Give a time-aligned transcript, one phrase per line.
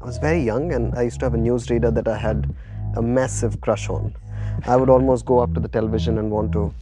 [0.00, 2.54] I was very young and I used to have a newsreader that I had
[2.96, 4.14] a massive crush on.
[4.66, 6.72] I would almost go up to the television and want to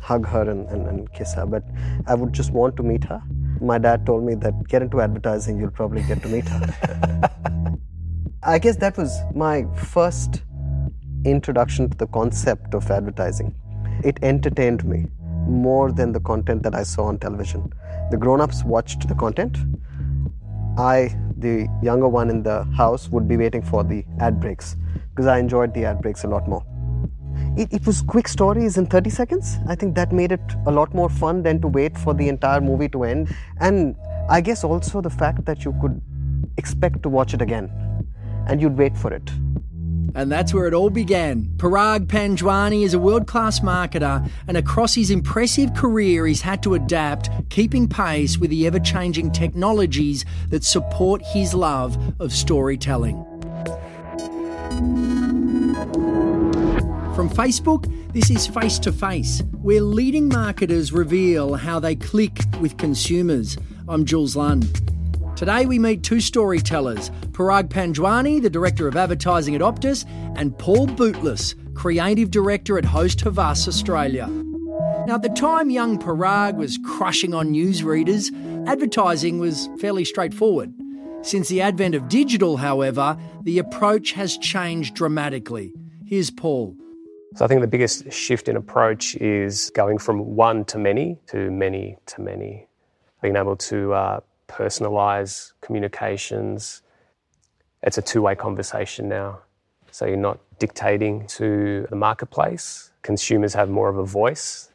[0.00, 1.62] hug her and, and, and kiss her, but
[2.06, 3.22] I would just want to meet her.
[3.60, 7.78] My dad told me that get into advertising, you'll probably get to meet her.
[8.42, 10.42] I guess that was my first
[11.26, 13.54] introduction to the concept of advertising.
[14.02, 15.08] It entertained me
[15.46, 17.70] more than the content that I saw on television.
[18.10, 19.58] The grown ups watched the content.
[20.78, 24.76] I, the younger one in the house, would be waiting for the ad breaks
[25.10, 26.64] because I enjoyed the ad breaks a lot more.
[27.56, 29.58] It, it, was quick stories in 30 seconds.
[29.68, 32.62] I think that made it a lot more fun than to wait for the entire
[32.62, 33.34] movie to end.
[33.60, 33.94] And
[34.30, 36.00] I guess also the fact that you could
[36.56, 37.70] expect to watch it again
[38.46, 39.30] and you'd wait for it.
[40.14, 41.44] And that's where it all began.
[41.56, 46.74] Parag Panjwani is a world class marketer, and across his impressive career, he's had to
[46.74, 53.24] adapt, keeping pace with the ever changing technologies that support his love of storytelling.
[57.14, 62.76] From Facebook, this is Face to Face, where leading marketers reveal how they click with
[62.76, 63.56] consumers.
[63.88, 64.91] I'm Jules Lund.
[65.36, 70.04] Today we meet two storytellers Parag Panjwani, the Director of Advertising at Optus,
[70.36, 74.26] and Paul Bootlis, Creative Director at Host Havas Australia.
[75.06, 78.30] Now, at the time young Parag was crushing on newsreaders,
[78.68, 80.72] advertising was fairly straightforward.
[81.22, 85.72] Since the advent of digital, however, the approach has changed dramatically.
[86.04, 86.76] Here's Paul.
[87.36, 91.50] So I think the biggest shift in approach is going from one to many to
[91.50, 92.68] many to many.
[93.22, 94.20] Being able to uh,
[94.52, 96.82] personalize communications.
[97.82, 99.40] It's a two way conversation now.
[99.90, 102.90] So you're not dictating to the marketplace.
[103.02, 104.70] Consumers have more of a voice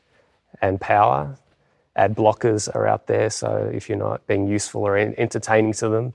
[0.61, 1.37] and power.
[1.95, 6.13] Ad blockers are out there, so if you're not being useful or entertaining to them,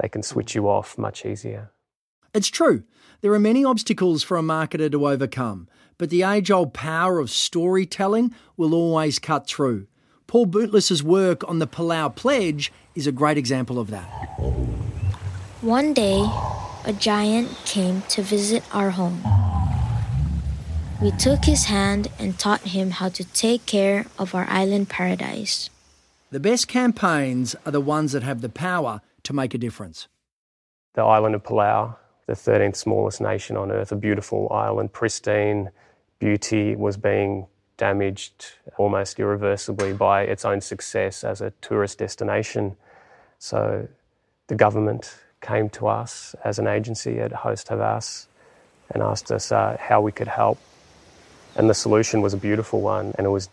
[0.00, 1.70] they can switch you off much easier.
[2.32, 2.84] It's true.
[3.22, 5.68] There are many obstacles for a marketer to overcome,
[5.98, 9.86] but the age old power of storytelling will always cut through.
[10.26, 14.06] Paul Bootlis's work on the Palau Pledge is a great example of that.
[15.60, 16.28] One day,
[16.84, 19.22] a giant came to visit our home.
[21.00, 25.70] We took his hand and taught him how to take care of our island paradise.
[26.30, 30.08] The best campaigns are the ones that have the power to make a difference.
[30.94, 35.70] The island of Palau, the 13th smallest nation on earth, a beautiful island, pristine
[36.18, 38.46] beauty, was being damaged
[38.78, 42.76] almost irreversibly by its own success as a tourist destination.
[43.38, 43.88] So
[44.46, 48.26] the government came to us as an agency at Host Havas
[48.92, 50.58] and asked us uh, how we could help.
[51.56, 53.48] And the solution was a beautiful one, and it was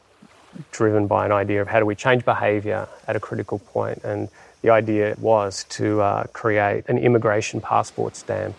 [0.71, 4.03] driven by an idea of how do we change behaviour at a critical point.
[4.03, 4.29] And
[4.61, 8.55] the idea was to uh, create an immigration passport stamp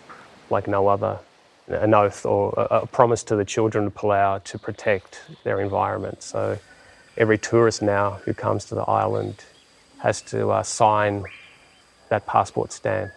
[0.51, 1.19] like no other
[1.69, 6.23] an oath or a, promise to the children of Palau to protect their environment.
[6.23, 6.59] So
[7.17, 9.45] every tourist now who comes to the island
[9.99, 11.25] has to uh, sign
[12.11, 13.11] that passport stamp.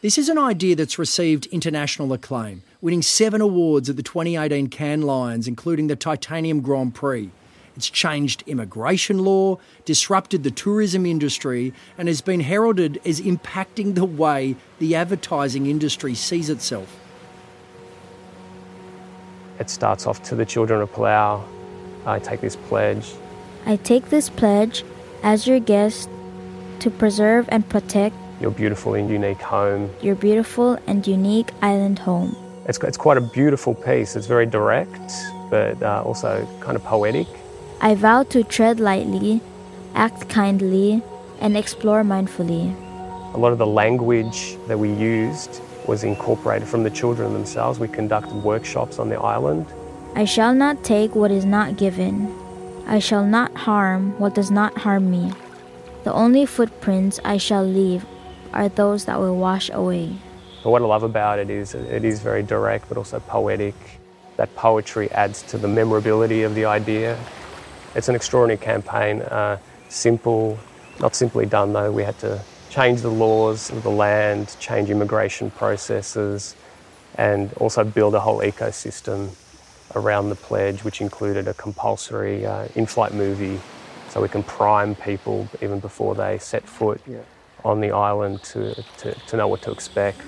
[0.00, 5.02] This is an idea that's received international acclaim, winning seven awards at the 2018 Cannes
[5.02, 7.30] Lions, including the Titanium Grand Prix.
[7.74, 14.04] It's changed immigration law, disrupted the tourism industry, and has been heralded as impacting the
[14.04, 17.07] way the advertising industry sees itself.
[19.58, 21.42] It starts off to the children of Palau.
[22.06, 23.12] I take this pledge.
[23.66, 24.84] I take this pledge
[25.22, 26.08] as your guest
[26.80, 29.90] to preserve and protect your beautiful and unique home.
[30.00, 32.36] Your beautiful and unique island home.
[32.66, 34.14] It's, it's quite a beautiful piece.
[34.14, 35.10] It's very direct,
[35.50, 37.26] but uh, also kind of poetic.
[37.80, 39.40] I vow to tread lightly,
[39.94, 41.02] act kindly,
[41.40, 42.74] and explore mindfully.
[43.34, 47.80] A lot of the language that we used was incorporated from the children themselves.
[47.80, 49.66] We conducted workshops on the island.
[50.14, 52.32] I shall not take what is not given.
[52.86, 55.32] I shall not harm what does not harm me.
[56.04, 58.06] The only footprints I shall leave
[58.52, 60.16] are those that will wash away.
[60.62, 63.74] But what I love about it is it is very direct but also poetic.
[64.36, 67.18] That poetry adds to the memorability of the idea.
[67.94, 69.58] It's an extraordinary campaign, uh,
[69.88, 70.58] simple,
[71.00, 71.90] not simply done though.
[71.90, 76.54] We had to change the laws of the land, change immigration processes,
[77.14, 79.30] and also build a whole ecosystem
[79.94, 83.60] around the pledge, which included a compulsory uh, in flight movie
[84.08, 87.18] so we can prime people even before they set foot yeah.
[87.64, 90.20] on the island to, to, to know what to expect.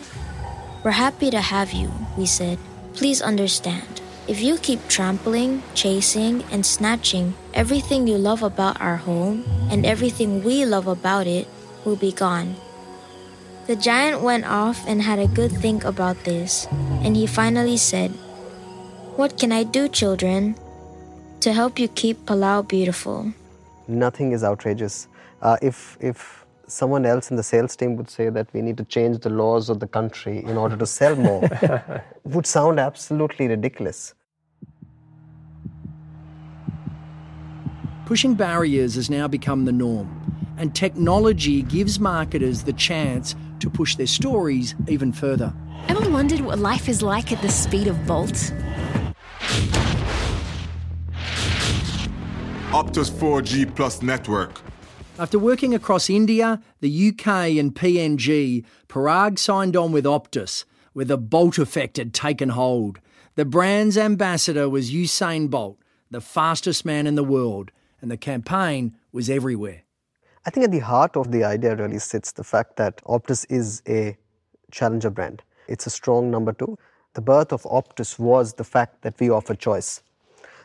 [0.85, 2.59] We're happy to have you, we said.
[2.95, 4.01] Please understand.
[4.29, 10.45] If you keep trampling, chasing, and snatching everything you love about our home and everything
[10.45, 11.49] we love about it,
[11.85, 12.57] will be gone.
[13.67, 16.67] The giant went off and had a good think about this,
[17.05, 18.11] and he finally said,
[19.17, 20.57] What can I do, children,
[21.41, 23.33] to help you keep Palau beautiful?
[23.87, 25.09] Nothing is outrageous.
[25.43, 28.85] Uh, if, if someone else in the sales team would say that we need to
[28.85, 31.43] change the laws of the country in order to sell more,
[32.25, 34.15] would sound absolutely ridiculous.
[38.07, 40.20] Pushing barriers has now become the norm,
[40.61, 45.55] and technology gives marketers the chance to push their stories even further.
[45.89, 48.53] Ever wondered what life is like at the speed of Bolt?
[52.73, 54.61] Optus 4G Plus network.
[55.19, 57.27] After working across India, the UK,
[57.59, 63.01] and PNG, Parag signed on with Optus, where the Bolt effect had taken hold.
[63.35, 65.79] The brand's ambassador was Usain Bolt,
[66.11, 67.71] the fastest man in the world,
[68.03, 69.85] and the campaign was everywhere.
[70.47, 73.83] I think at the heart of the idea really sits the fact that Optus is
[73.87, 74.17] a
[74.71, 75.43] challenger brand.
[75.69, 76.79] It's a strong number two.
[77.13, 80.01] The birth of Optus was the fact that we offer choice.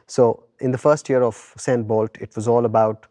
[0.08, 3.08] So, in the first year of Usain Bolt, it was all about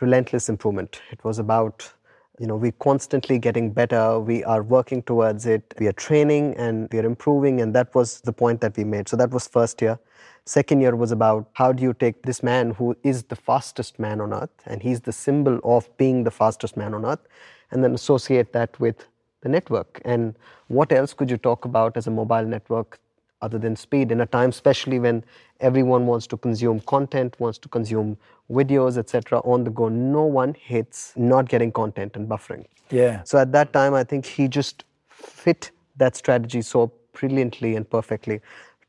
[0.00, 1.00] relentless improvement.
[1.12, 1.92] It was about,
[2.40, 6.88] you know, we're constantly getting better, we are working towards it, we are training and
[6.90, 9.10] we are improving, and that was the point that we made.
[9.10, 9.98] So, that was first year.
[10.46, 14.22] Second year was about how do you take this man who is the fastest man
[14.22, 17.28] on earth, and he's the symbol of being the fastest man on earth,
[17.70, 19.06] and then associate that with
[19.42, 20.00] the network.
[20.06, 20.34] And
[20.68, 22.98] what else could you talk about as a mobile network
[23.42, 25.24] other than speed in a time, especially when
[25.60, 28.16] everyone wants to consume content, wants to consume
[28.50, 29.88] videos, etc., on the go?
[29.88, 32.64] No one hates not getting content and buffering.
[32.90, 33.22] Yeah.
[33.24, 38.40] So at that time, I think he just fit that strategy so brilliantly and perfectly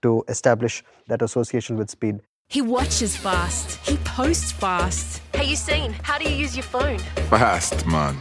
[0.01, 2.19] to establish that association with speed.
[2.47, 3.77] He watches fast.
[3.87, 5.21] He posts fast.
[5.33, 6.99] Hey, you seen how do you use your phone?
[7.29, 8.17] Fast, man.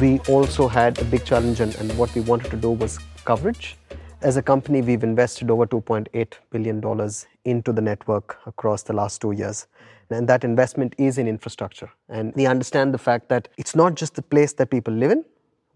[0.00, 3.76] We also had a big challenge, and, and what we wanted to do was coverage.
[4.22, 7.10] As a company, we've invested over $2.8 billion
[7.44, 9.66] into the network across the last two years.
[10.08, 11.90] And that investment is in infrastructure.
[12.08, 15.24] And we understand the fact that it's not just the place that people live in,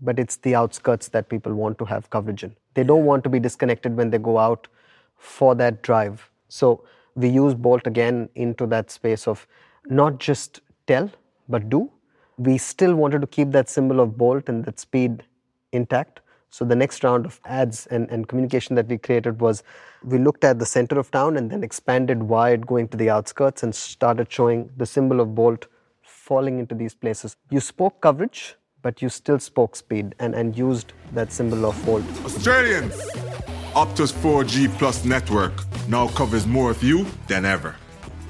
[0.01, 2.57] but it's the outskirts that people want to have coverage in.
[2.73, 4.69] They don't want to be disconnected when they go out
[5.19, 6.31] for that drive.
[6.49, 6.85] So
[7.15, 9.47] we use Bolt again into that space of
[9.87, 11.11] not just tell,
[11.49, 11.91] but do.
[12.39, 15.25] We still wanted to keep that symbol of Bolt and that speed
[15.73, 16.21] intact.
[16.51, 19.63] So the next round of ads and, and communication that we created was
[20.03, 23.63] we looked at the center of town and then expanded wide going to the outskirts
[23.63, 25.67] and started showing the symbol of Bolt
[26.03, 27.37] falling into these places.
[27.51, 32.05] You spoke coverage, but you still spoke speed and, and used that symbol of Bolt.
[32.25, 32.95] Australians!
[33.75, 35.53] Optus 4G Plus network
[35.89, 37.77] now covers more of you than ever.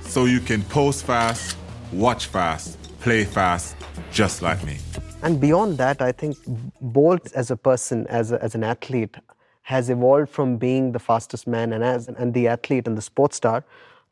[0.02, 1.56] So you can post fast,
[1.92, 3.76] watch fast, play fast,
[4.12, 4.78] just like me.
[5.22, 6.38] And beyond that, I think
[6.80, 9.16] Bolt as a person, as, a, as an athlete,
[9.62, 13.36] has evolved from being the fastest man and as and the athlete and the sports
[13.36, 13.62] star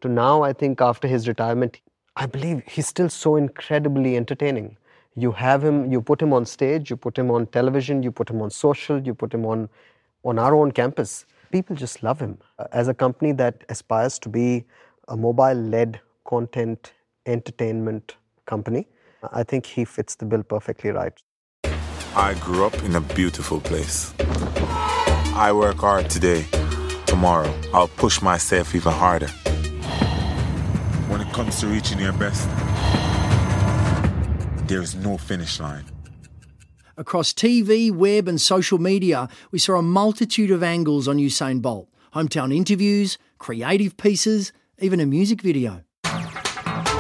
[0.03, 1.81] to now I think after his retirement,
[2.15, 4.77] I believe he's still so incredibly entertaining.
[5.17, 8.31] You have him, you put him on stage, you put him on television, you put
[8.31, 9.69] him on social, you put him on
[10.25, 11.25] on our own campus.
[11.51, 12.39] People just love him.
[12.73, 14.65] As a company that aspires to be
[15.09, 16.93] a mobile-led content
[17.25, 18.87] entertainment company,
[19.33, 21.13] I think he fits the bill perfectly right.
[22.15, 24.15] I grew up in a beautiful place.
[25.35, 26.45] I work hard today.
[27.07, 29.29] Tomorrow, I'll push myself even harder.
[31.09, 32.49] When it comes to reaching your best,
[34.69, 35.85] there's no finish line.
[36.97, 41.89] Across TV, web, and social media, we saw a multitude of angles on Usain Bolt
[42.15, 45.83] hometown interviews, creative pieces, even a music video.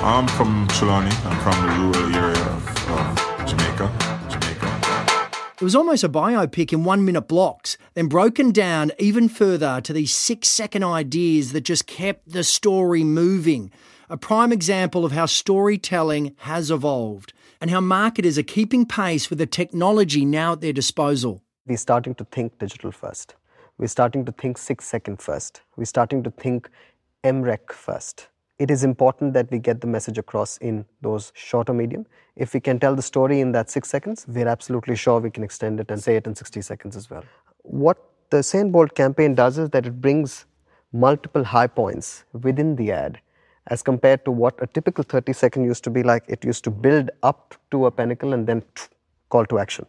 [0.01, 1.13] I'm from Trelawny.
[1.27, 3.93] I'm from the rural area of, of Jamaica.
[4.31, 5.29] Jamaica.
[5.61, 9.93] It was almost a biopic in one minute blocks, then broken down even further to
[9.93, 13.73] these six second ideas that just kept the story moving.
[14.09, 19.41] A prime example of how storytelling has evolved and how marketers are keeping pace with
[19.41, 21.43] the technology now at their disposal.
[21.67, 23.35] We're starting to think digital first.
[23.79, 25.63] We're starting to think six second first.
[25.77, 26.71] We're starting to think
[27.25, 28.29] MREC first.
[28.59, 32.07] It is important that we get the message across in those shorter medium.
[32.35, 35.45] If we can tell the story in that six seconds, we're absolutely sure we can
[35.45, 37.23] extend it and say it in 60 seconds as well.
[37.63, 37.99] What
[38.31, 40.47] the Usain Bolt campaign does is that it brings
[40.93, 43.21] multiple high points within the ad
[43.69, 46.25] as compared to what a typical 30 second used to be like.
[46.27, 48.65] It used to build up to a pinnacle and then
[49.29, 49.87] call to action.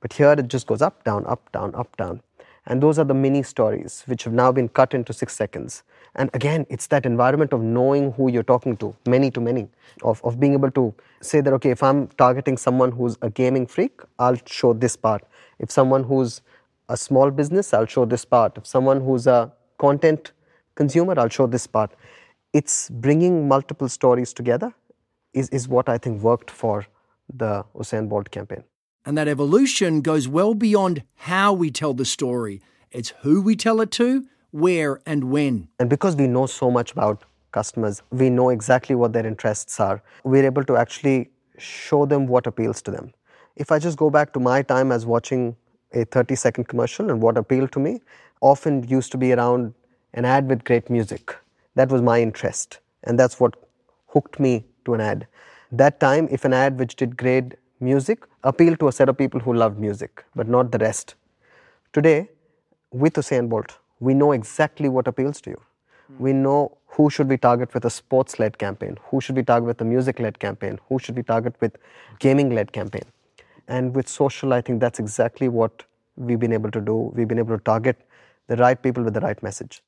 [0.00, 2.20] But here it just goes up, down, up, down, up, down.
[2.66, 5.82] And those are the mini stories which have now been cut into six seconds.
[6.14, 9.68] And again, it's that environment of knowing who you're talking to, many to many,
[10.02, 13.66] of, of being able to say that, okay, if I'm targeting someone who's a gaming
[13.66, 15.24] freak, I'll show this part.
[15.58, 16.40] If someone who's
[16.88, 18.56] a small business, I'll show this part.
[18.56, 20.32] If someone who's a content
[20.74, 21.92] consumer, I'll show this part.
[22.52, 24.72] It's bringing multiple stories together
[25.34, 26.86] is, is what I think worked for
[27.32, 28.64] the Usain Bolt campaign.
[29.06, 32.62] And that evolution goes well beyond how we tell the story.
[32.90, 35.68] It's who we tell it to, where, and when.
[35.78, 40.02] And because we know so much about customers, we know exactly what their interests are.
[40.22, 43.12] We're able to actually show them what appeals to them.
[43.56, 45.56] If I just go back to my time as watching
[45.92, 48.00] a 30 second commercial and what appealed to me,
[48.40, 49.74] often used to be around
[50.14, 51.36] an ad with great music.
[51.74, 52.78] That was my interest.
[53.02, 53.54] And that's what
[54.08, 55.26] hooked me to an ad.
[55.70, 59.40] That time, if an ad which did great music appealed to a set of people
[59.40, 61.14] who loved music, but not the rest.
[61.92, 62.28] Today,
[62.90, 65.60] with Usain Bolt, we know exactly what appeals to you.
[66.08, 66.22] Hmm.
[66.22, 69.80] We know who should we target with a sports-led campaign, who should we target with
[69.80, 71.76] a music-led campaign, who should we target with
[72.20, 73.04] gaming-led campaign.
[73.66, 75.84] And with social, I think that's exactly what
[76.16, 77.12] we've been able to do.
[77.14, 77.96] We've been able to target
[78.46, 79.82] the right people with the right message.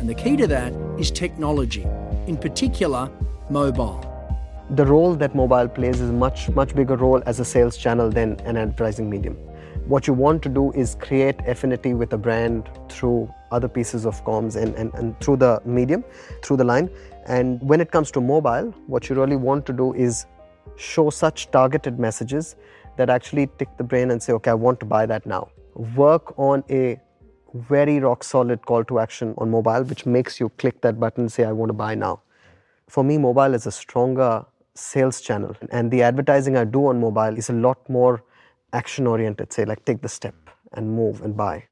[0.00, 1.86] And the key to that is technology,
[2.26, 3.10] in particular,
[3.50, 4.11] mobile.
[4.76, 8.40] The role that mobile plays is much, much bigger role as a sales channel than
[8.46, 9.34] an advertising medium.
[9.86, 14.24] What you want to do is create affinity with a brand through other pieces of
[14.24, 16.02] comms and, and, and through the medium,
[16.42, 16.88] through the line.
[17.26, 20.24] And when it comes to mobile, what you really want to do is
[20.76, 22.56] show such targeted messages
[22.96, 25.50] that actually tick the brain and say, okay, I want to buy that now.
[25.94, 26.98] Work on a
[27.52, 31.32] very rock solid call to action on mobile, which makes you click that button and
[31.32, 32.22] say, I want to buy now.
[32.88, 35.56] For me, mobile is a stronger sales channel.
[35.70, 38.22] And the advertising I do on mobile is a lot more
[38.72, 40.34] action oriented, say, like take the step
[40.72, 41.64] and move and buy.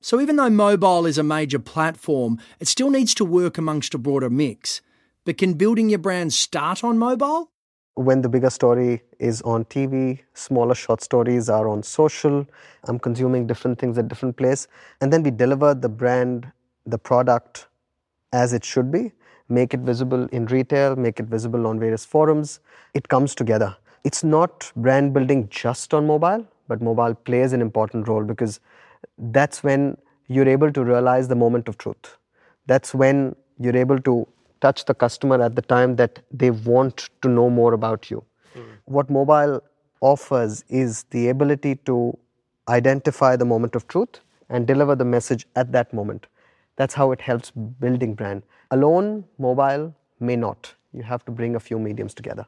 [0.00, 3.98] So even though mobile is a major platform, it still needs to work amongst a
[3.98, 4.80] broader mix.
[5.24, 7.50] But can building your brand start on mobile?
[7.96, 12.46] when the bigger story is on TV, smaller short stories are on social.
[12.84, 14.68] I'm consuming different things at different place,
[15.00, 16.52] and then we deliver the brand,
[16.84, 17.68] the product,
[18.34, 19.12] as it should be.
[19.48, 22.60] Make it visible in retail, make it visible on various forums.
[22.94, 23.76] It comes together.
[24.04, 28.60] It's not brand building just on mobile, but mobile plays an important role because
[29.18, 29.96] that's when
[30.28, 32.16] you're able to realize the moment of truth.
[32.66, 34.26] That's when you're able to
[34.60, 38.24] touch the customer at the time that they want to know more about you.
[38.54, 38.64] Mm.
[38.84, 39.62] What mobile
[40.00, 42.16] offers is the ability to
[42.68, 46.26] identify the moment of truth and deliver the message at that moment.
[46.75, 48.43] That's how it helps building brand.
[48.71, 50.73] Alone, mobile may not.
[50.93, 52.45] You have to bring a few mediums together.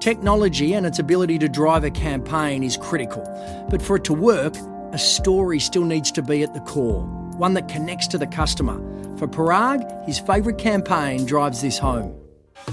[0.00, 3.22] Technology and its ability to drive a campaign is critical,
[3.70, 4.54] but for it to work,
[4.92, 7.02] a story still needs to be at the core,
[7.36, 8.76] one that connects to the customer
[9.18, 12.12] for Parag, his favourite campaign drives this home.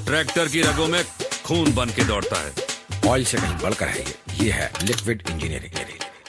[0.06, 1.03] Tractor की रगों में
[1.46, 2.51] खून बन के दौड़ता है
[3.10, 5.74] oil से कहीं बढ़कर है ये ये है liquid engineering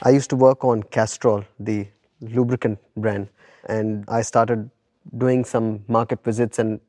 [0.07, 1.87] I used to work on Castrol, the
[2.22, 3.30] lubricant brand,
[3.66, 4.70] and I started
[5.18, 6.80] doing some market visits, and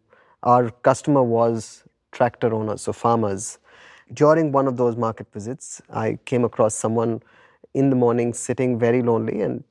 [0.43, 3.59] our customer was tractor owners, so farmers.
[4.13, 7.23] During one of those market visits, I came across someone
[7.75, 9.63] in the morning sitting very lonely and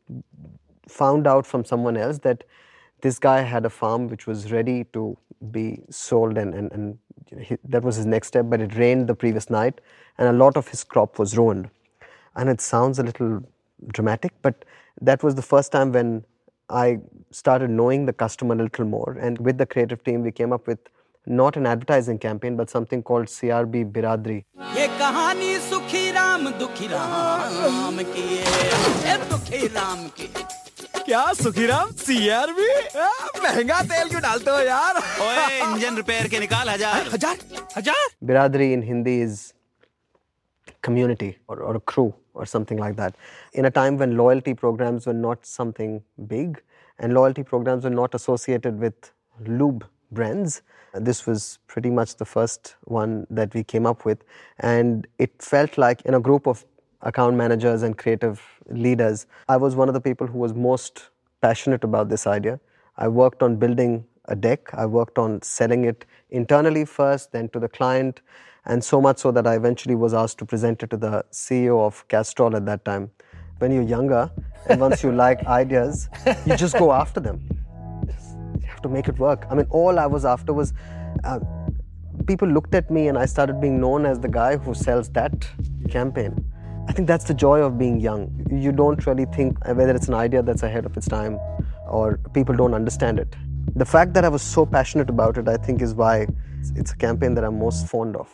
[0.88, 2.44] found out from someone else that
[3.02, 5.18] this guy had a farm which was ready to
[5.52, 6.98] be sold and, and, and
[7.42, 9.80] he, that was his next step but it rained the previous night
[10.18, 11.70] and a lot of his crop was ruined
[12.36, 13.42] and it sounds a little
[13.93, 14.65] dramatic but
[15.01, 16.25] that was the first time when
[16.71, 16.99] i
[17.31, 20.67] started knowing the customer a little more and with the creative team we came up
[20.67, 20.79] with
[21.27, 24.41] not an advertising campaign but something called crb biradri
[31.07, 32.69] क्या Sukhiram CRB
[33.45, 37.37] महंगा तेल क्यों डालते हो यार ओए engine repair के निकाल हजार हजार
[37.77, 39.43] हजार biradri in hindi is
[40.90, 43.16] community or, or a crew or something like that
[43.54, 46.62] in a time when loyalty programs were not something big
[47.00, 49.12] and loyalty programs were not associated with
[49.62, 50.62] lube brands
[51.10, 54.24] this was pretty much the first one that we came up with
[54.60, 56.66] and it felt like in a group of
[57.02, 61.10] account managers and creative leaders, I was one of the people who was most
[61.42, 62.60] passionate about this idea.
[62.98, 67.60] I worked on building a deck, I worked on selling it internally first, then to
[67.60, 68.22] the client,
[68.66, 71.80] and so much so that I eventually was asked to present it to the CEO
[71.86, 73.12] of Castrol at that time.
[73.58, 74.32] When you're younger,
[74.68, 76.10] and once you like ideas,
[76.46, 77.42] you just go after them.
[78.62, 79.46] You have to make it work.
[79.50, 80.74] I mean, all I was after was
[81.24, 81.40] uh,
[82.28, 85.48] people looked at me, and I started being known as the guy who sells that
[85.90, 86.46] campaign
[86.90, 88.32] I think that's the joy of being young.
[88.52, 91.40] You don't really think whether it's an idea that's ahead of its time
[91.88, 93.36] or people don't understand it.
[93.80, 96.28] The fact that I was so passionate about it, I think, is why
[96.76, 98.28] it's a campaign that I'm most fond of.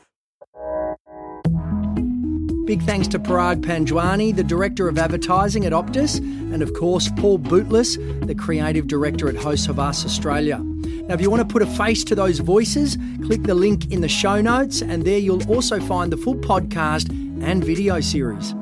[2.65, 7.37] Big thanks to Parag Panjwani, the Director of Advertising at Optus, and of course, Paul
[7.37, 10.57] Bootlis, the Creative Director at Host Havas Australia.
[10.57, 14.01] Now, if you want to put a face to those voices, click the link in
[14.01, 17.11] the show notes, and there you'll also find the full podcast
[17.43, 18.55] and video series.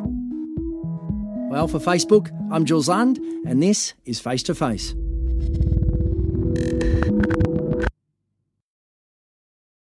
[1.49, 4.93] Well, for Facebook, I'm Jules Lund, and this is Face to Face.